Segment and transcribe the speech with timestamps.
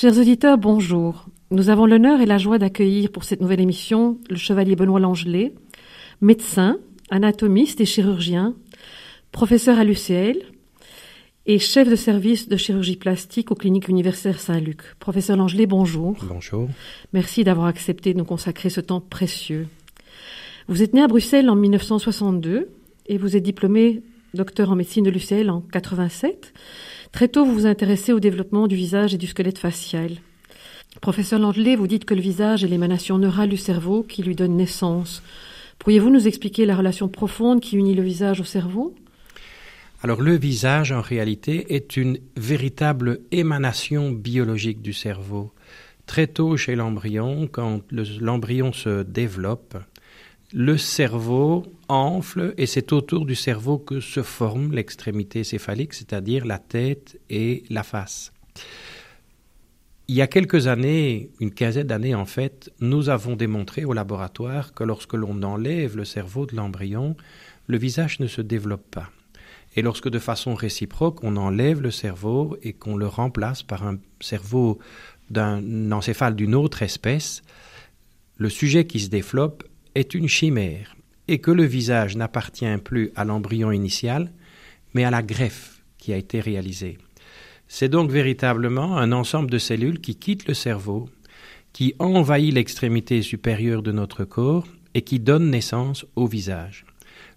[0.00, 1.26] Chers auditeurs, bonjour.
[1.50, 5.52] Nous avons l'honneur et la joie d'accueillir pour cette nouvelle émission le chevalier Benoît Langelet,
[6.22, 6.78] médecin,
[7.10, 8.54] anatomiste et chirurgien,
[9.30, 10.38] professeur à l'UCL
[11.44, 14.80] et chef de service de chirurgie plastique aux cliniques universitaires Saint-Luc.
[15.00, 16.16] Professeur Langelet, bonjour.
[16.26, 16.70] Bonjour.
[17.12, 19.68] Merci d'avoir accepté de nous consacrer ce temps précieux.
[20.66, 22.70] Vous êtes né à Bruxelles en 1962
[23.04, 24.00] et vous êtes diplômé
[24.32, 26.54] docteur en médecine de l'UCL en 87.
[27.12, 30.12] Très tôt, vous vous intéressez au développement du visage et du squelette facial.
[31.00, 34.56] Professeur Langelet, vous dites que le visage est l'émanation neurale du cerveau qui lui donne
[34.56, 35.22] naissance.
[35.78, 38.94] Pourriez-vous nous expliquer la relation profonde qui unit le visage au cerveau?
[40.02, 45.52] Alors le visage, en réalité, est une véritable émanation biologique du cerveau.
[46.06, 47.82] Très tôt chez l'embryon, quand
[48.20, 49.76] l'embryon se développe,
[50.52, 56.58] le cerveau enfle et c'est autour du cerveau que se forme l'extrémité céphalique, c'est-à-dire la
[56.58, 58.32] tête et la face.
[60.08, 64.74] Il y a quelques années, une quinzaine d'années en fait, nous avons démontré au laboratoire
[64.74, 67.16] que lorsque l'on enlève le cerveau de l'embryon,
[67.68, 69.10] le visage ne se développe pas.
[69.76, 73.98] Et lorsque de façon réciproque, on enlève le cerveau et qu'on le remplace par un
[74.18, 74.80] cerveau
[75.30, 77.42] d'un encéphale d'une autre espèce,
[78.36, 79.62] le sujet qui se développe
[79.94, 80.96] est une chimère
[81.28, 84.32] et que le visage n'appartient plus à l'embryon initial,
[84.94, 86.98] mais à la greffe qui a été réalisée.
[87.68, 91.08] C'est donc véritablement un ensemble de cellules qui quittent le cerveau,
[91.72, 96.84] qui envahit l'extrémité supérieure de notre corps et qui donne naissance au visage.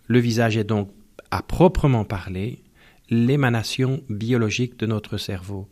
[0.08, 0.90] Le visage est donc,
[1.30, 2.64] à proprement parler,
[3.10, 5.70] l'émanation biologique de notre cerveau.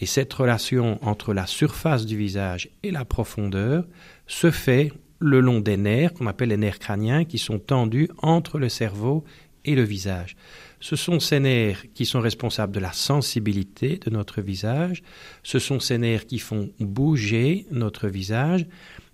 [0.00, 3.84] Et cette relation entre la surface du visage et la profondeur
[4.26, 8.58] se fait le long des nerfs, qu'on appelle les nerfs crâniens, qui sont tendus entre
[8.58, 9.24] le cerveau
[9.64, 10.36] et le visage.
[10.80, 15.02] Ce sont ces nerfs qui sont responsables de la sensibilité de notre visage,
[15.42, 18.66] ce sont ces nerfs qui font bouger notre visage,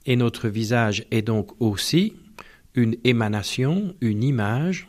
[0.06, 2.14] et notre visage est donc aussi
[2.75, 4.88] une émanation, une image,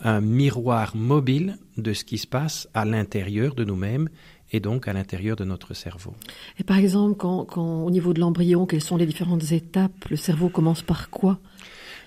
[0.00, 4.08] un miroir mobile de ce qui se passe à l'intérieur de nous-mêmes
[4.52, 6.14] et donc à l'intérieur de notre cerveau.
[6.58, 10.08] Et par exemple, quand, au niveau de l'embryon, quelles sont les différentes étapes?
[10.10, 11.38] Le cerveau commence par quoi?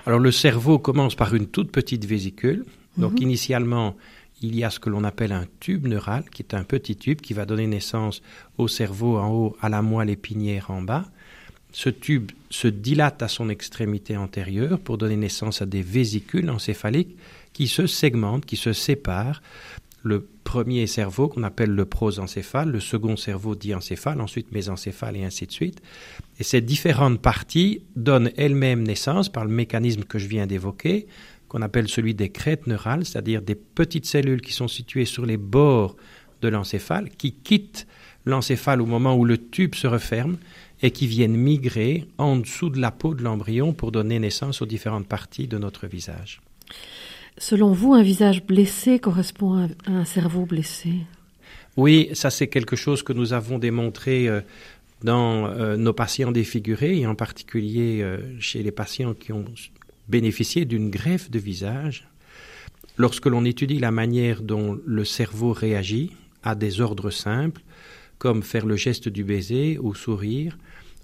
[0.06, 2.66] Alors le cerveau commence par une toute petite vésicule.
[2.98, 3.24] Donc mhm.
[3.24, 3.96] initialement,
[4.42, 7.22] il y a ce que l'on appelle un tube neural, qui est un petit tube
[7.22, 8.22] qui va donner naissance
[8.58, 11.06] au cerveau en haut, à la moelle épinière en bas.
[11.72, 17.18] Ce tube se dilate à son extrémité antérieure pour donner naissance à des vésicules encéphaliques
[17.54, 19.42] qui se segmentent, qui se séparent
[20.08, 25.46] le premier cerveau qu'on appelle le prosencéphale, le second cerveau diencéphale, ensuite mésencéphale et ainsi
[25.46, 25.82] de suite.
[26.40, 31.08] Et ces différentes parties donnent elles-mêmes naissance par le mécanisme que je viens d'évoquer,
[31.48, 35.38] qu'on appelle celui des crêtes neurales, c'est-à-dire des petites cellules qui sont situées sur les
[35.38, 35.96] bords
[36.42, 37.88] de l'encéphale, qui quittent
[38.26, 40.38] l'encéphale au moment où le tube se referme
[40.82, 44.66] et qui viennent migrer en dessous de la peau de l'embryon pour donner naissance aux
[44.66, 46.42] différentes parties de notre visage.
[47.38, 50.94] Selon vous, un visage blessé correspond à un cerveau blessé?
[51.76, 54.42] Oui, ça c'est quelque chose que nous avons démontré euh,
[55.04, 59.46] dans euh, nos patients défigurés et en particulier euh, chez les patients qui ont
[60.08, 62.08] bénéficié d'une greffe de visage.
[62.98, 67.62] Lorsque l'on étudie la manière dont le cerveau réagit à des ordres simples,
[68.18, 70.58] comme faire le geste du baiser ou sourire,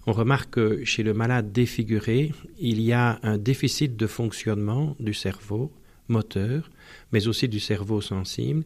[0.08, 5.14] on remarque que chez le malade défiguré, il y a un déficit de fonctionnement du
[5.14, 5.72] cerveau
[6.08, 6.70] moteur,
[7.12, 8.64] mais aussi du cerveau sensible,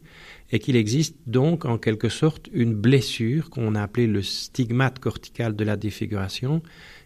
[0.50, 5.54] et qu'il existe donc en quelque sorte une blessure qu'on a appelée le stigmate cortical
[5.54, 6.62] de la défiguration,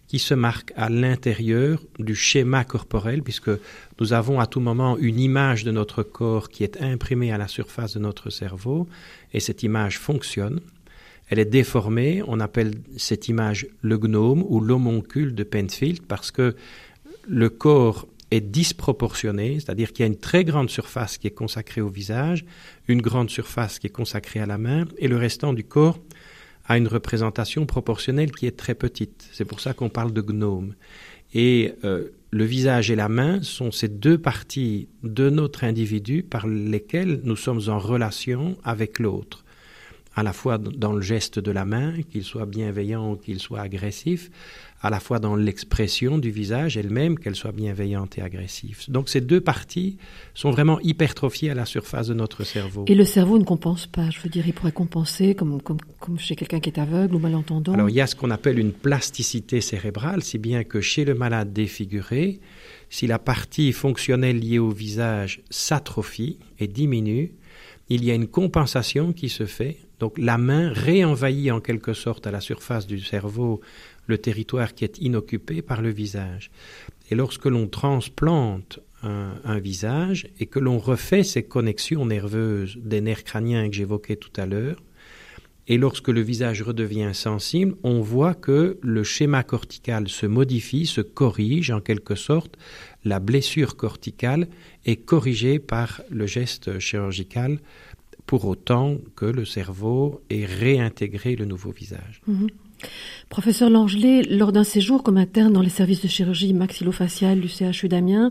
[0.07, 3.51] qui se marque à l'intérieur du schéma corporel, puisque
[3.99, 7.49] nous avons à tout moment une image de notre corps qui est imprimée à la
[7.49, 8.87] surface de notre cerveau,
[9.33, 10.61] et cette image fonctionne.
[11.29, 16.55] Elle est déformée, on appelle cette image le gnome ou l'homoncule de Penfield, parce que
[17.27, 21.81] le corps est disproportionnée, c'est-à-dire qu'il y a une très grande surface qui est consacrée
[21.81, 22.45] au visage,
[22.89, 25.99] une grande surface qui est consacrée à la main, et le restant du corps
[26.67, 29.29] a une représentation proportionnelle qui est très petite.
[29.33, 30.75] C'est pour ça qu'on parle de gnome.
[31.35, 36.47] Et euh, le visage et la main sont ces deux parties de notre individu par
[36.47, 39.45] lesquelles nous sommes en relation avec l'autre
[40.15, 43.61] à la fois dans le geste de la main, qu'il soit bienveillant ou qu'il soit
[43.61, 44.31] agressif,
[44.83, 48.81] à la fois dans l'expression du visage elle-même, qu'elle soit bienveillante et agressive.
[48.89, 49.97] Donc ces deux parties
[50.35, 52.85] sont vraiment hypertrophiées à la surface de notre cerveau.
[52.89, 56.19] Et le cerveau ne compense pas, je veux dire, il pourrait compenser comme, comme, comme
[56.19, 57.75] chez quelqu'un qui est aveugle ou malentendant.
[57.75, 61.15] Alors il y a ce qu'on appelle une plasticité cérébrale, si bien que chez le
[61.15, 62.41] malade défiguré,
[62.91, 67.33] si la partie fonctionnelle liée au visage s'atrophie et diminue,
[67.89, 69.77] il y a une compensation qui se fait.
[70.01, 73.61] Donc la main réenvahit en quelque sorte à la surface du cerveau
[74.07, 76.51] le territoire qui est inoccupé par le visage.
[77.11, 83.25] Et lorsque l'on transplante un, visage et que l'on refait ces connexions nerveuses des nerfs
[83.25, 84.81] crâniens que j'évoquais tout à l'heure,
[85.69, 91.01] et lorsque le visage redevient sensible, on voit que le schéma cortical se modifie, se
[91.01, 92.57] corrige en quelque sorte.
[93.05, 94.49] La blessure corticale
[94.85, 97.61] est corrigée par le geste chirurgical
[98.27, 102.23] pour autant que le cerveau ait réintégré le nouveau visage.
[102.27, 102.49] Mhm.
[103.33, 107.89] Professeur Langelet, lors d'un séjour comme interne dans les services de chirurgie maxillofaciale du CHU
[107.89, 108.31] d'Amiens,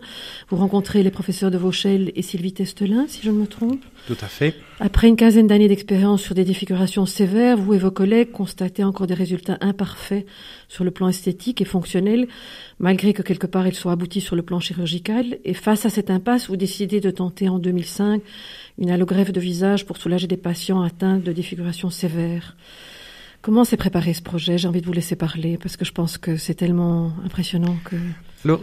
[0.50, 3.84] vous rencontrez les professeurs de Vauchel et Sylvie Testelin, si je ne me trompe.
[4.06, 4.54] Tout à fait.
[4.80, 9.08] Après une quinzaine d'années d'expérience sur des défigurations sévères, vous et vos collègues constatez encore
[9.08, 10.28] des résultats imparfaits
[10.68, 12.28] sur le plan esthétique et fonctionnel,
[12.78, 15.40] malgré que quelque part ils soient aboutis sur le plan chirurgical.
[15.46, 18.22] Et face à cette impasse, vous décidez de tenter en 2005
[18.78, 22.56] une allogreffe de visage pour soulager des patients atteints de défigurations sévères.
[23.42, 24.60] Comment s'est préparé ce projet?
[24.60, 27.96] J'ai envie de vous laisser parler parce que je pense que c'est tellement impressionnant que.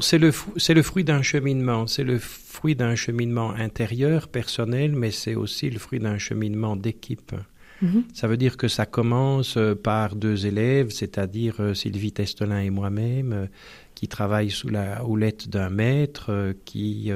[0.01, 1.89] c'est le, c'est le fruit d'un cheminement.
[1.89, 7.35] C'est le fruit d'un cheminement intérieur, personnel, mais c'est aussi le fruit d'un cheminement d'équipe.
[7.81, 8.05] Mhm.
[8.13, 12.71] Ça veut dire que ça commence euh, par deux élèves, c'est-à-dire euh, Sylvie Testelin et
[12.71, 13.47] moi-même, euh,
[13.95, 17.11] qui travaillent sous la houlette d'un maître, qui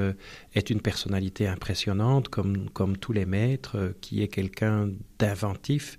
[0.52, 4.88] est une personnalité impressionnante, comme, comme tous les maîtres, qui est quelqu'un
[5.20, 5.96] d'inventif,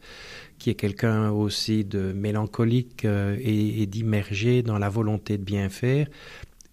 [0.59, 6.07] qui est quelqu'un aussi de mélancolique et, d'immergé dans la volonté de bien faire.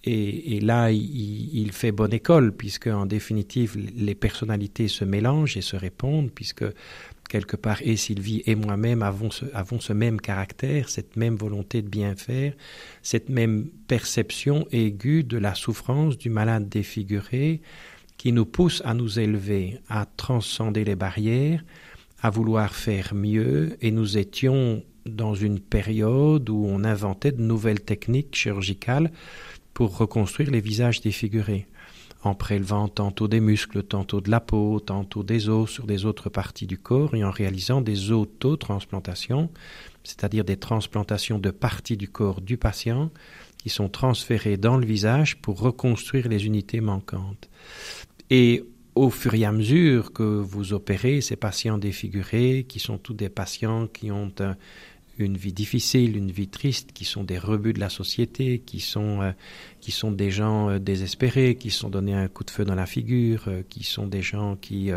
[0.02, 5.76] Et, là, il, fait bonne école, puisque en définitive, les personnalités se mélangent et se
[5.76, 6.64] répondent, puisque
[7.30, 12.16] quelque part, et Sylvie et moi-même avons ce, même caractère, cette même volonté de bien
[12.16, 12.52] faire,
[13.02, 17.62] cette même perception aiguë de la souffrance du malade défiguré,
[18.18, 21.64] qui nous pousse à nous élever, à transcender les barrières,
[22.20, 23.78] à vouloir faire mieux.
[23.80, 29.10] Et nous étions dans une période où on inventait de nouvelles techniques chirurgicales
[29.72, 31.66] pour reconstruire les visages défigurés,
[32.22, 36.28] en prélevant tantôt des muscles, tantôt de la peau, tantôt des os sur des autres
[36.28, 39.50] parties du corps et en réalisant des autotransplantations,
[40.04, 43.10] c'est-à-dire des transplantations de parties du corps du patient
[43.58, 47.48] qui sont transférées dans le visage pour reconstruire les unités manquantes.
[48.30, 48.64] Et
[48.94, 53.28] au fur et à mesure que vous opérez ces patients défigurés, qui sont tous des
[53.28, 54.32] patients qui ont
[55.20, 59.22] une vie difficile, une vie triste, qui sont des rebuts de la société, qui sont,
[59.22, 59.32] euh,
[59.80, 62.86] qui sont des gens euh, désespérés, qui sont donnés un coup de feu dans la
[62.86, 64.90] figure, euh, qui sont des gens qui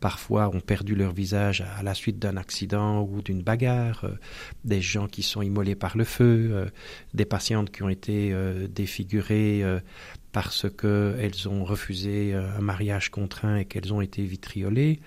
[0.00, 4.06] parfois ont perdu leur visage à la suite d'un accident ou d'une bagarre,
[4.64, 6.66] des gens qui sont immolés par le feu,
[7.14, 8.34] des patientes qui ont été
[8.68, 9.64] défigurées
[10.32, 15.00] parce qu'elles ont refusé un mariage contraint et qu'elles ont été vitriolées.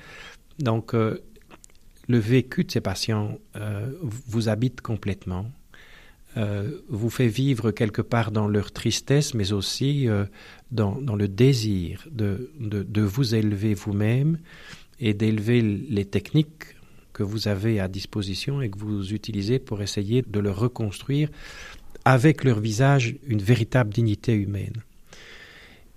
[0.57, 0.93] Donc,
[2.09, 5.49] le vécu de ces patients euh, vous habite complètement,
[6.87, 10.07] vous fait vivre quelque part dans leur tristesse, mais aussi
[10.71, 14.37] dans, le désir de, de vous élever vous-même
[14.99, 16.75] et d'élever les techniques
[17.19, 21.29] que vous avez à disposition et que vous utilisez pour essayer de leur reconstruire
[22.05, 24.83] avec leur visage une véritable dignité humaine.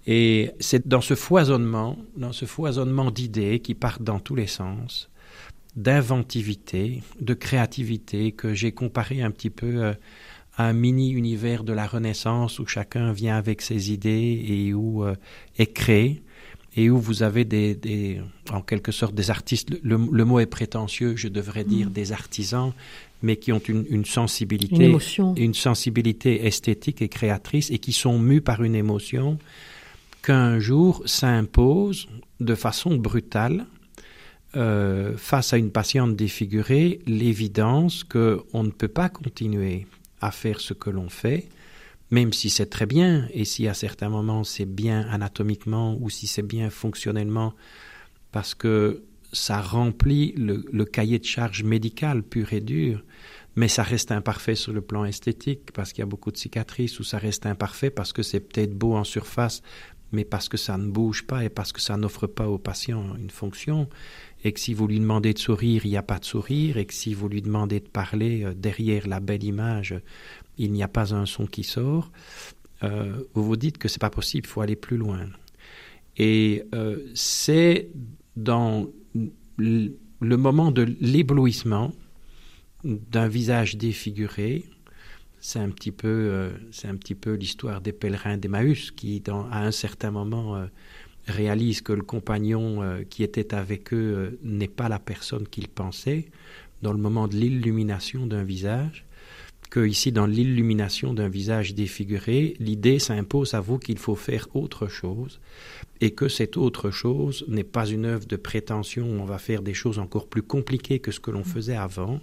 [0.07, 5.09] Et c'est dans ce foisonnement, dans ce foisonnement d'idées qui partent dans tous les sens,
[5.77, 9.95] d'inventivité, de créativité, que j'ai comparé un petit peu euh,
[10.57, 15.15] à un mini-univers de la Renaissance où chacun vient avec ses idées et où euh,
[15.59, 16.23] est créé,
[16.77, 21.29] et où vous avez des, en quelque sorte des artistes, le, mot est prétentieux, je
[21.29, 21.93] devrais dire mm.
[21.93, 22.73] des artisans,
[23.23, 28.19] mais qui ont une, une sensibilité, une, une sensibilité esthétique et créatrice et qui sont
[28.19, 29.39] mus par une émotion
[30.23, 32.09] qu'un jour s'impose
[32.41, 33.67] de façon brutale
[34.57, 39.87] euh, face à une patiente défigurée l'évidence qu'on ne peut pas continuer
[40.21, 41.49] à faire ce que l'on fait,
[42.11, 46.27] même si c'est très bien et si à certains moments c'est bien anatomiquement ou si
[46.27, 47.55] c'est bien fonctionnellement,
[48.31, 53.03] parce que ça remplit le, le, cahier de charge médical pur et dur,
[53.57, 57.01] mais ça reste imparfait sur le plan esthétique parce qu'il y a beaucoup de cicatrices
[57.01, 59.63] ou ça reste imparfait parce que c'est peut-être beau en surface
[60.13, 63.17] mais parce que ça ne bouge pas et parce que ça n'offre pas au patient
[63.17, 63.89] une fonction,
[64.45, 66.87] et que si vous lui demandez de sourire, il n'y a pas de sourire, et
[66.87, 69.95] que si vous lui demandez de parler euh, derrière la belle image,
[70.59, 72.11] il n'y a pas un son qui sort,
[72.83, 75.27] euh, vous vous dites que c'est pas possible, il faut aller plus loin.
[76.17, 77.89] Et euh, c'est
[78.37, 78.87] dans
[79.57, 81.93] le moment de l'éblouissement
[82.85, 84.65] d'un visage défiguré,
[85.43, 89.45] c'est un petit peu, euh, c'est un petit peu l'histoire des pèlerins d'Emmaüs qui, dans,
[89.51, 90.67] à un certain moment, euh,
[91.27, 95.69] réalisent que le compagnon euh, qui était avec eux euh, n'est pas la personne qu'ils
[95.69, 96.27] pensaient
[96.83, 99.05] dans le moment de l'illumination d'un visage,
[99.71, 104.89] que ici dans l'illumination d'un visage défiguré, l'idée s'impose à vous qu'il faut faire autre
[104.89, 105.41] chose
[106.01, 109.75] et que cette autre chose n'est pas une œuvre de prétention, on va faire des
[109.75, 112.21] choses encore plus compliquées que ce que l'on faisait avant,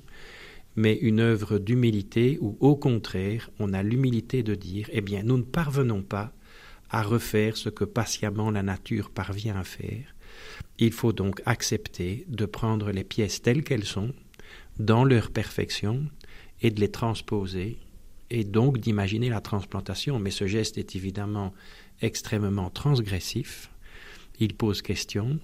[0.76, 5.38] mais une œuvre d'humilité où au contraire on a l'humilité de dire, eh bien nous
[5.38, 6.34] ne parvenons pas
[6.90, 10.16] à refaire ce que patiemment la nature parvient à faire.
[10.78, 14.14] Il faut donc accepter de prendre les pièces telles qu'elles sont,
[14.80, 16.06] dans leur perfection,
[16.62, 17.78] et de les transposer,
[18.30, 20.20] et donc d'imaginer la transplantation.
[20.20, 21.54] Mais ce geste est évidemment
[22.02, 23.70] extrêmement transgressif.
[24.40, 25.40] Il pose question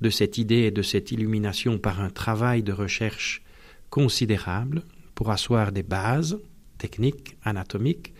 [0.00, 3.42] de cette idée et de cette illumination par un travail de recherche
[3.90, 4.82] considérable
[5.14, 6.38] pour asseoir des bases
[6.78, 8.14] techniques, anatomiques,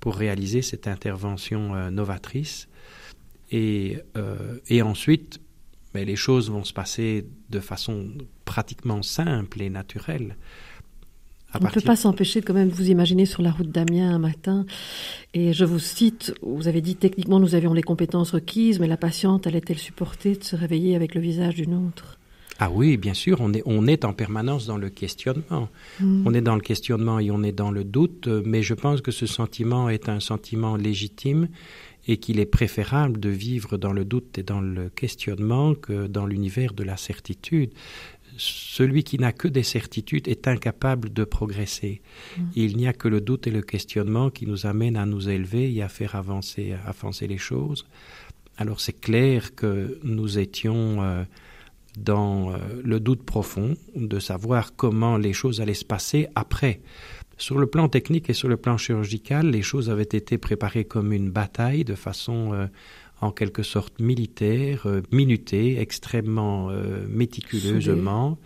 [0.00, 2.68] pour réaliser cette intervention euh, novatrice.
[3.50, 5.40] Et, euh, et ensuite,
[5.94, 8.08] mais les choses vont se passer de façon
[8.44, 10.36] pratiquement simple et naturelle.
[11.54, 14.18] On ne peut pas s'empêcher de quand même vous imaginer sur la route d'Amiens un
[14.18, 14.66] matin.
[15.32, 18.96] Et je vous cite, vous avez dit techniquement nous avions les compétences requises, mais la
[18.96, 22.15] patiente allait-elle supporter de se réveiller avec le visage d'une autre?
[22.58, 25.68] Ah oui, bien sûr, on est, on est en permanence dans le questionnement.
[26.00, 26.26] Hmm.
[26.26, 29.10] On est dans le questionnement et on est dans le doute, mais je pense que
[29.10, 31.48] ce sentiment est un sentiment légitime
[32.08, 36.26] et qu'il est préférable de vivre dans le doute et dans le questionnement que dans
[36.26, 37.72] l'univers de la certitude.
[38.38, 42.02] Celui qui n'a que des certitudes est incapable de progresser.
[42.36, 42.42] Mm.
[42.54, 45.74] Il n'y a que le doute et le questionnement qui nous amènent à nous élever
[45.74, 47.86] et à faire avancer, avancer les choses.
[48.58, 51.24] Alors c'est clair que nous étions euh,
[51.96, 56.80] dans euh, le doute profond de savoir comment les choses allaient se passer après.
[57.38, 61.12] Sur le plan technique et sur le plan chirurgical, les choses avaient été préparées comme
[61.12, 62.66] une bataille de façon euh,
[63.20, 68.38] en quelque sorte militaire, euh, minutée, extrêmement euh, méticuleusement,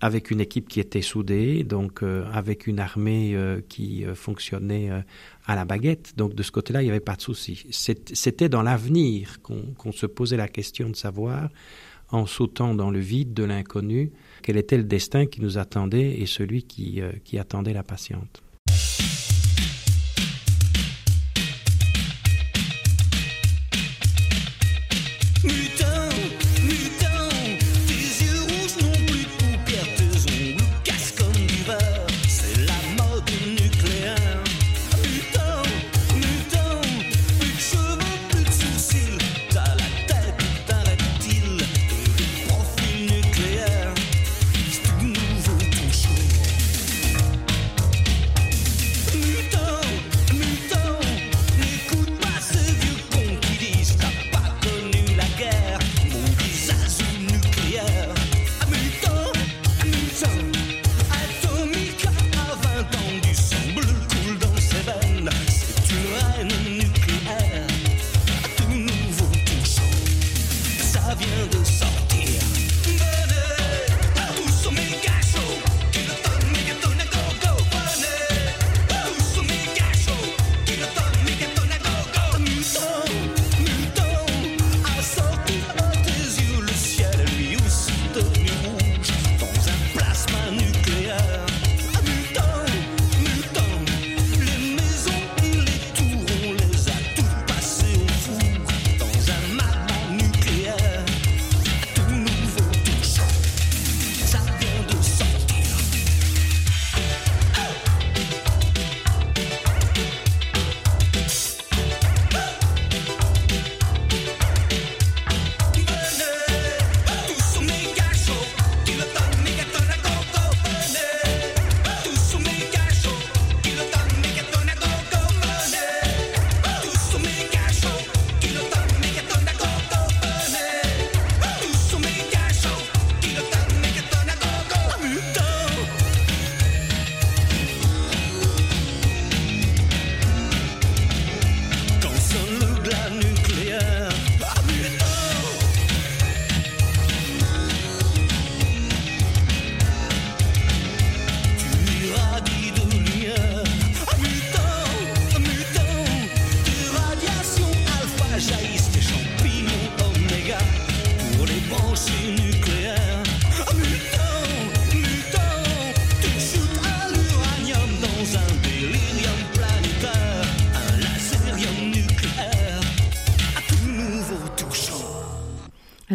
[0.00, 3.36] avec une équipe qui était soudée, donc avec une armée
[3.68, 4.88] qui fonctionnait
[5.44, 6.14] à la baguette.
[6.16, 7.66] Donc de ce côté-là, il n'y avait pas de souci.
[7.70, 11.50] C'était dans l'avenir qu'on se posait la question de savoir,
[12.12, 14.12] en sautant dans le vide de l'inconnu,
[14.42, 18.42] quel était le destin qui nous attendait et celui qui, euh, qui attendait la patiente.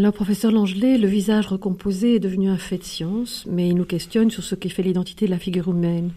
[0.05, 3.85] Alors, professeur Langelet, le visage recomposé est devenu un fait de science, mais il nous
[3.85, 6.11] questionne sur ce qui fait l'identité de la figure humaine.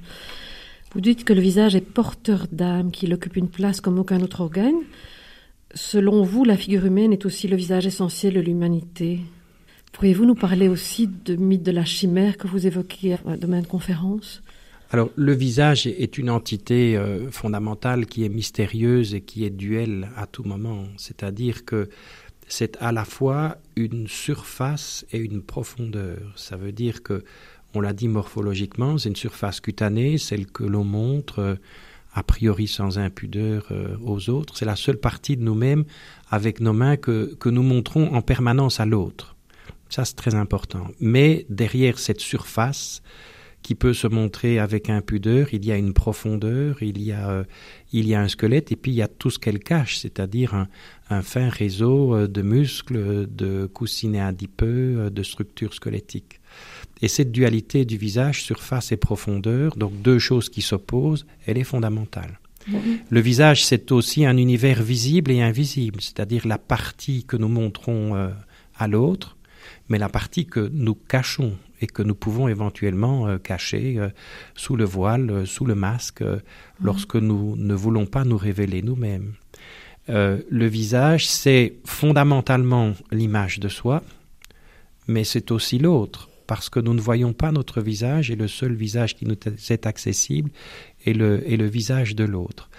[0.92, 4.42] Vous dites que le visage est porteur d'âme, qu'il occupe une place comme aucun autre
[4.42, 4.76] organe.
[5.72, 9.20] Selon vous, la figure humaine est aussi le visage essentiel de l'humanité.
[9.92, 13.68] Pourriez-vous nous parler aussi de mythe de la chimère que vous évoquez à de maintes
[13.68, 14.42] conférences
[14.90, 20.08] alors, le visage est une entité euh, fondamentale qui est mystérieuse et qui est duelle
[20.16, 20.84] à tout moment.
[20.96, 21.90] C'est-à-dire que
[22.48, 26.32] c'est à la fois une surface et une profondeur.
[26.36, 27.24] Ça veut dire que,
[27.74, 31.54] on l'a dit morphologiquement, c'est une surface cutanée, celle que l'on montre euh,
[32.14, 34.56] a priori sans impudeur euh, aux autres.
[34.56, 35.84] C'est la seule partie de nous-mêmes
[36.30, 39.36] avec nos mains que, que nous montrons en permanence à l'autre.
[39.90, 40.88] Ça, c'est très important.
[41.00, 43.02] Mais derrière cette surface,
[43.62, 47.44] qui peut se montrer avec impudeur, il y a une profondeur, il y a, euh,
[47.92, 50.54] il y a un squelette, et puis il y a tout ce qu'elle cache, c'est-à-dire
[50.54, 50.68] un,
[51.10, 56.40] un, fin réseau euh, de muscles, de coussinets adipeux, euh, de structures squelettiques.
[57.02, 61.64] Et cette dualité du visage, surface et profondeur, donc deux choses qui s'opposent, elle est
[61.64, 62.40] fondamentale.
[63.08, 68.30] Le visage, c'est aussi un univers visible et invisible, c'est-à-dire la partie que nous montrons
[68.76, 69.37] à l'autre,
[69.88, 74.08] mais la partie que nous cachons et que nous pouvons éventuellement euh, cacher euh,
[74.54, 76.24] sous le voile, euh, sous le masque,
[76.80, 79.34] lorsque nous ne voulons pas nous révéler nous-mêmes.
[80.08, 84.02] le visage, c'est fondamentalement l'image de soi,
[85.06, 88.72] mais c'est aussi l'autre, parce que nous ne voyons pas notre visage et le seul
[88.72, 89.36] visage qui nous
[89.68, 90.50] est accessible
[91.04, 92.70] est le, est le visage de l'autre.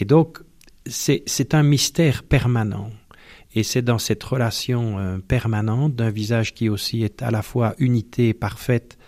[0.00, 0.40] Et donc,
[0.86, 2.90] c'est un mystère permanent.
[3.54, 7.74] Et c'est dans cette relation euh, permanente d'un visage qui aussi est à la fois
[7.78, 8.98] unité parfaite,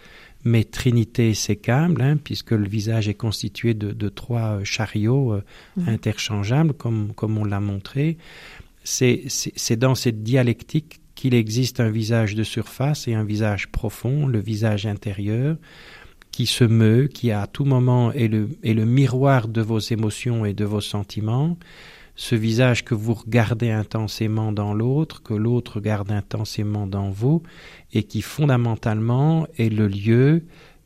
[0.44, 5.44] mais trinité sécable, hein, puisque le visage est constitué de, de trois euh, chariots euh,
[5.76, 5.88] mmh.
[5.88, 8.18] interchangeables, comme, comme on l'a montré.
[8.84, 14.38] C'est dans cette dialectique qu'il existe un visage de surface et un visage profond, le
[14.38, 15.56] visage intérieur,
[16.30, 20.44] qui se meut, qui à tout moment est le, est le miroir de vos émotions
[20.44, 21.56] et de vos sentiments,
[22.16, 27.42] ce visage que vous regardez intensément dans l'autre, que l'autre regarde intensément dans vous,
[27.92, 30.44] et qui fondamentalement est le lieu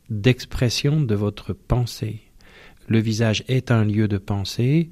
[0.09, 2.19] d'expression de votre pensée.
[2.87, 4.89] Le visage est un lieu de pensée.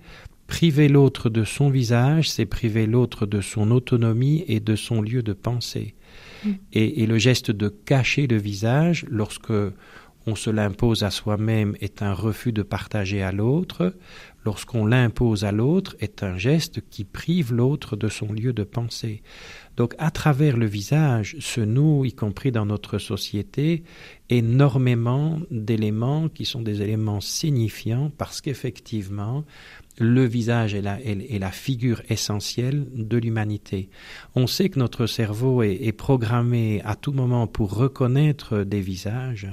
[0.47, 5.21] Priver l'autre de son visage, c'est priver l'autre de son autonomie et de son lieu
[5.21, 5.93] de pensée.
[6.45, 6.49] Mm.
[6.71, 9.51] Et, et, le geste de cacher le visage, lorsque
[10.25, 13.93] on se l'impose à soi-même, est un refus de partager à l'autre
[14.45, 19.21] lorsqu'on l'impose à l'autre, est un geste qui prive l'autre de son lieu de pensée.
[19.77, 23.83] Donc à travers le visage se nouent, y compris dans notre société,
[24.29, 29.45] énormément d'éléments qui sont des éléments signifiants parce qu'effectivement,
[29.97, 33.89] le visage est la, est, la, figure essentielle de l'humanité.
[34.35, 39.47] On sait que notre cerveau est, est, programmé à tout moment pour reconnaître des visages.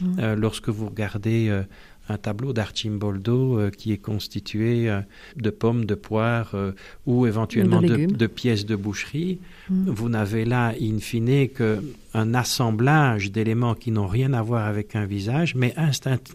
[0.00, 0.18] Mmh.
[0.18, 1.62] Euh, lorsque vous regardez euh,
[2.08, 5.00] un tableau d'Archimboldo euh, qui est constitué euh,
[5.36, 6.72] de pommes, de poires euh,
[7.06, 9.38] ou éventuellement de, pièces de boucherie.
[9.70, 9.90] Mm.
[9.90, 15.06] Vous n'avez là, in fine, qu'un assemblage d'éléments qui n'ont rien à voir avec un
[15.06, 15.74] visage, mais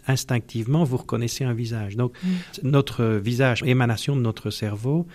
[0.06, 1.96] instinctivement, vous reconnaissez un visage.
[1.96, 2.68] Donc, mm.
[2.68, 5.06] notre visage, émanation de notre cerveau,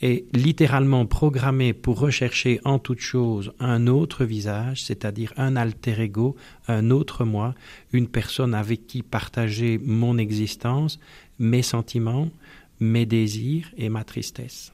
[0.00, 6.36] est littéralement programmé pour rechercher en toute chose un autre visage, c'est-à-dire un alter ego,
[6.68, 7.54] un autre moi,
[7.92, 10.98] une personne avec qui partager mon existence,
[11.38, 12.28] mes sentiments,
[12.80, 14.72] mes désirs et ma tristesse.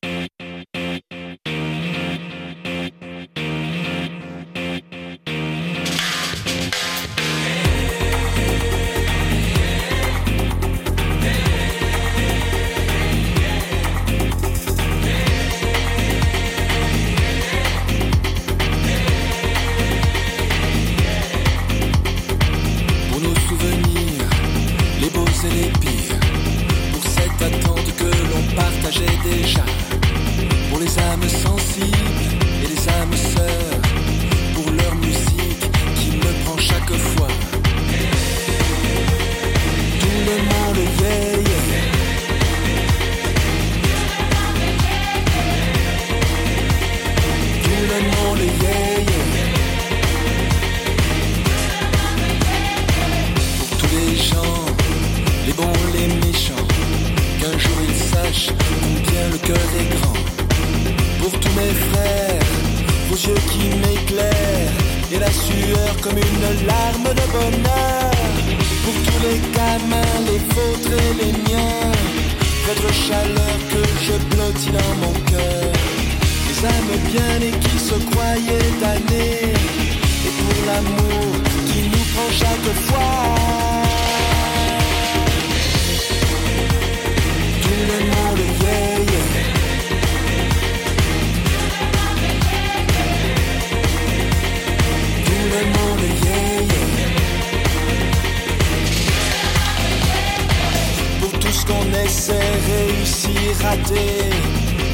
[102.24, 104.30] C'est réussir, rater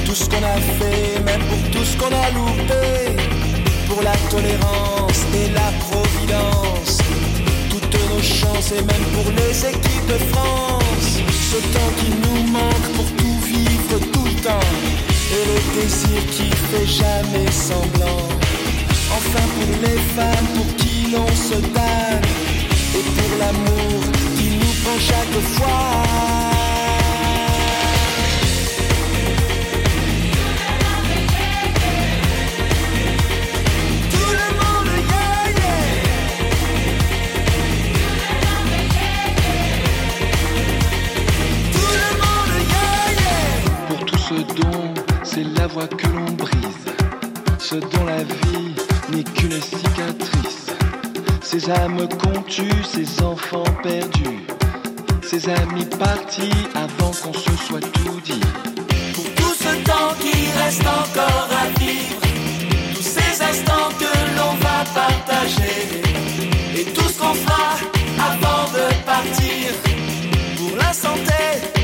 [0.06, 2.84] tout ce qu'on a fait, même pour tout ce qu'on a loupé,
[3.86, 6.96] pour la tolérance et la providence,
[7.68, 11.10] toutes nos chances et même pour les équipes de France,
[11.52, 14.70] ce temps qui nous manque pour tout vivre tout le temps,
[15.36, 18.24] et le désir qui fait jamais semblant,
[19.18, 22.24] enfin pour les femmes pour qui l'on se donne,
[22.96, 24.00] et pour l'amour
[24.38, 26.57] qui nous prend chaque fois.
[45.96, 46.84] Que l'on brise,
[47.58, 48.74] ce dont la vie
[49.10, 50.66] n'est qu'une cicatrice.
[51.40, 54.46] Ces âmes contues, ces enfants perdus,
[55.22, 58.40] ces amis partis avant qu'on se soit tout dit.
[59.14, 62.20] Pour tout ce temps qui reste encore à vivre,
[62.94, 66.02] tous ces instants que l'on va partager,
[66.76, 67.76] et tout ce qu'on fera
[68.18, 69.72] avant de partir,
[70.58, 71.77] pour la santé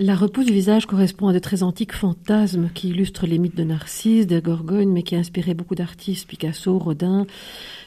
[0.00, 3.64] La repousse du visage correspond à de très antiques fantasmes qui illustrent les mythes de
[3.64, 7.26] Narcisse, de Gorgone, mais qui a inspiré beaucoup d'artistes, Picasso, Rodin.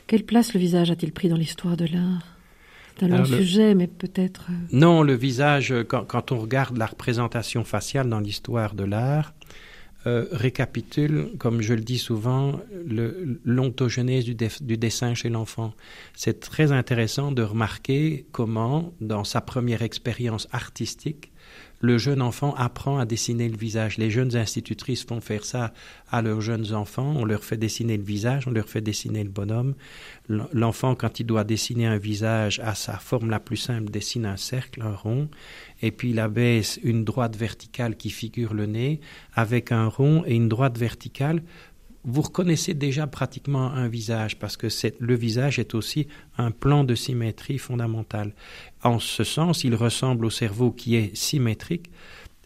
[0.07, 2.35] Quelle place le visage a-t-il pris dans l'histoire de l'art?
[2.97, 4.47] C'est un long sujet, mais peut-être...
[4.49, 9.33] Euh, non, le visage, quand, on regarde la représentation faciale dans l'histoire de l'art,
[10.05, 12.59] euh, récapitule, comme je le dis souvent,
[13.45, 15.73] l'ontogenèse du, du, dessin chez l'enfant.
[16.13, 21.30] C'est très intéressant de remarquer comment, dans sa première expérience artistique,
[21.81, 23.97] le jeune enfant apprend à dessiner le visage.
[23.97, 25.73] Les jeunes institutrices font faire ça
[26.09, 27.13] à leurs jeunes enfants.
[27.17, 29.73] On leur fait dessiner le visage, on leur fait dessiner le bonhomme.
[30.53, 34.37] L'enfant, quand il doit dessiner un visage à sa forme la plus simple, dessine un
[34.37, 35.29] cercle, un rond,
[35.81, 39.01] et puis il abaisse une droite verticale qui figure le nez
[39.33, 41.41] avec un rond et une droite verticale
[42.03, 44.67] vous reconnaissez déjà pratiquement un visage parce que
[44.99, 48.33] le visage est aussi un plan de symétrie fondamentale.
[48.83, 51.91] En ce sens, il ressemble au cerveau qui est symétrique.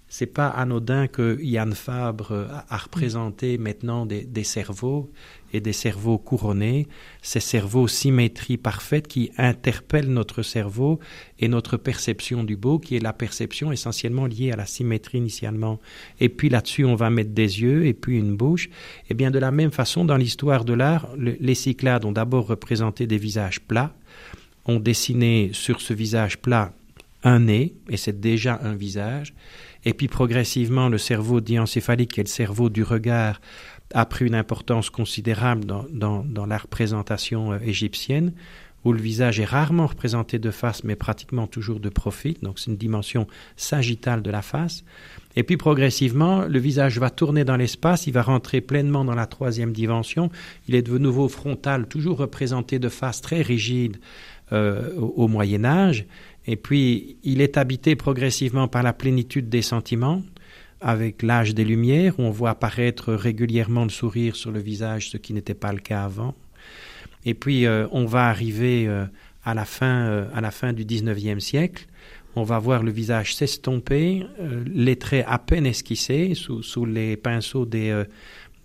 [0.07, 5.09] C'est pas anodin que Yann Fabre a représenté maintenant des cerveaux
[5.51, 6.87] et des cerveaux couronnés,
[7.21, 10.99] ces cerveaux symétrie parfaite qui interpellent notre cerveau
[11.39, 15.79] et notre perception du beau, qui est la perception essentiellement liée à la symétrie initialement.
[16.19, 18.67] Et puis là-dessus, on va mettre des yeux et puis une bouche.
[18.67, 22.47] Et eh bien de la même façon, dans l'histoire de l'art, les Cyclades ont d'abord
[22.47, 23.95] représenté des visages plats,
[24.65, 26.73] ont dessiné sur ce visage plat
[27.25, 29.33] un nez, et c'est déjà un visage,
[29.85, 33.39] et puis progressivement le cerveau diencéphalique, qui est le cerveau du regard,
[33.93, 38.33] a pris une importance considérable dans, la représentation euh, égyptienne,
[38.83, 42.69] où le visage est rarement représenté de face, mais pratiquement toujours de profil, donc c'est
[42.69, 44.83] une dimension sagittale de la face.
[45.35, 49.25] Et puis progressivement, le visage va tourner dans l'espace, il va rentrer pleinement dans la
[49.25, 50.29] troisième dimension,
[50.67, 53.97] il est de nouveau frontal, toujours représenté de face très rigide
[54.51, 56.05] euh, au Moyen Âge,
[56.47, 60.21] et puis il est habité progressivement par la plénitude des sentiments,
[60.81, 65.17] avec l'âge des Lumières, où on voit apparaître régulièrement le sourire sur le visage, ce
[65.17, 66.35] qui n'était pas le cas avant.
[67.25, 69.05] Et puis, euh, on va arriver euh,
[69.43, 71.87] à, la fin, euh, à la fin du XIXe siècle.
[72.35, 74.25] On va voir le visage s'estomper,
[74.65, 78.03] les traits à peine esquissés sous, sous les pinceaux des,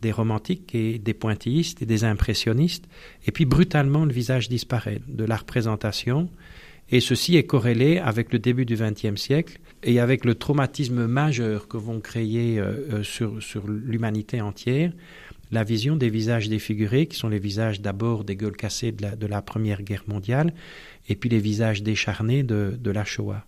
[0.02, 2.88] des romantiques et des pointillistes et des impressionnistes.
[3.26, 6.28] Et puis, brutalement, le visage disparaît de la représentation.
[6.92, 11.68] Et ceci est corrélé avec le début du XXe siècle et avec le traumatisme majeur
[11.68, 14.92] que vont créer euh, euh, sur, sur l'humanité entière
[15.53, 19.16] la vision des visages défigurés, qui sont les visages d'abord des gueules cassées de la,
[19.16, 20.53] de la, Première Guerre mondiale,
[21.09, 23.44] et puis les visages décharnés de, de la Shoah.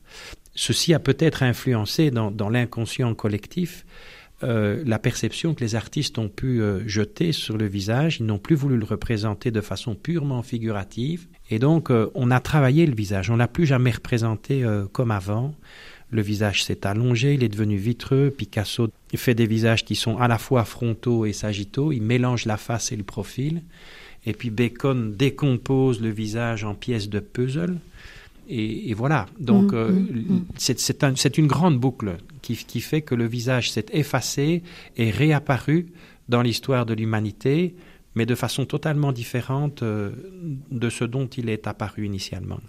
[0.54, 3.86] Ceci a peut-être influencé dans, dans l'inconscient collectif
[4.42, 8.18] euh, la perception que les artistes ont pu euh, jeter sur le visage.
[8.20, 11.26] Ils n'ont plus voulu le représenter de façon purement figurative.
[11.50, 13.30] Et donc, euh, on a travaillé le visage.
[13.30, 15.54] On l'a plus jamais représenté comme avant.
[16.10, 18.30] Le visage s'est allongé, il est devenu vitreux.
[18.30, 21.90] Picasso fait des visages qui sont à la fois frontaux et sagittaux.
[21.92, 23.62] Il mélange la face et le profil.
[24.26, 27.78] Et puis Bacon décompose le visage en pièces de puzzle.
[28.48, 29.26] Et, voilà.
[29.38, 31.16] Donc, mmh, euh, mmh, mmh.
[31.16, 34.62] c'est une grande boucle qui, qui, fait que le visage s'est effacé
[34.96, 35.86] et réapparu
[36.28, 37.74] dans l'histoire de l'humanité,
[38.14, 40.10] mais de façon totalement différente euh,
[40.70, 42.60] de ce dont il est apparu initialement.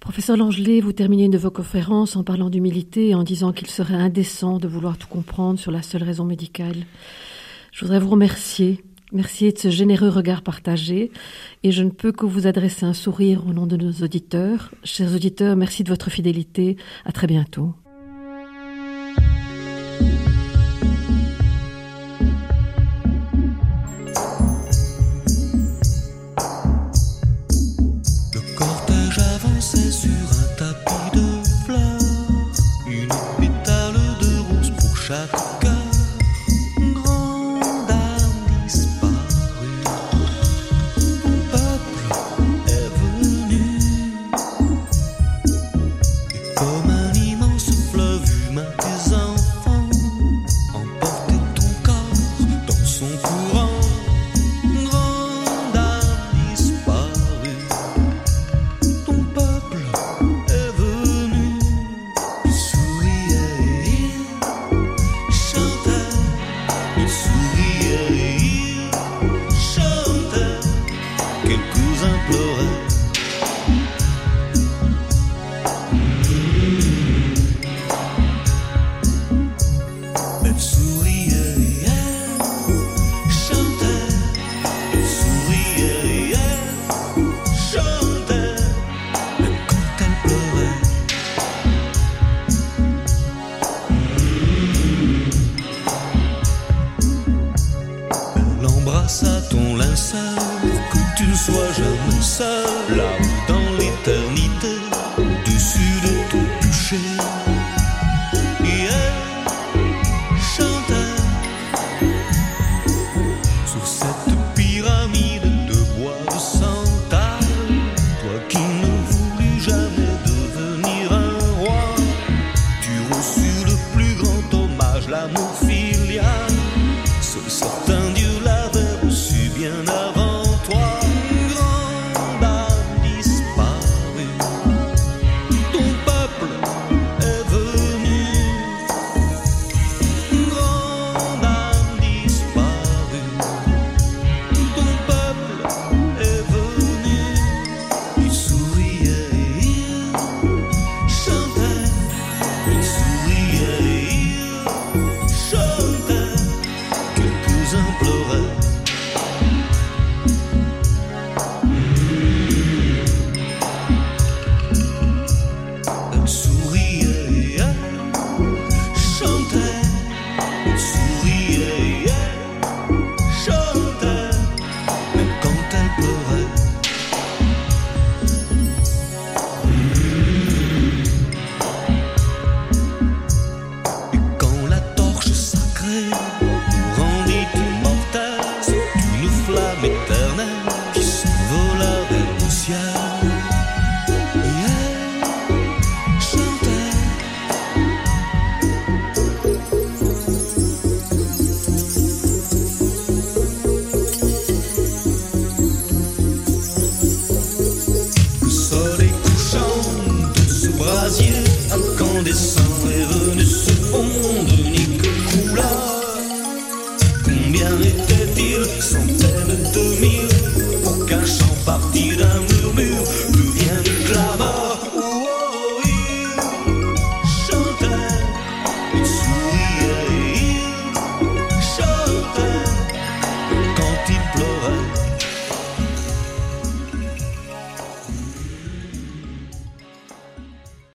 [0.00, 3.68] Professeur Langelet, vous terminez une de vos conférences en parlant d'humilité et en disant qu'il
[3.68, 6.76] serait indécent de vouloir tout comprendre sur la seule raison médicale.
[7.72, 11.12] Je voudrais vous remercier Merci de ce généreux regard partagé
[11.62, 14.72] et je ne peux que vous adresser un sourire au nom de nos auditeurs.
[14.82, 16.76] Chers auditeurs, merci de votre fidélité.
[17.04, 17.74] À très bientôt.